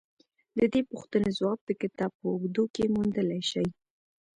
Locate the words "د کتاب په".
1.63-2.25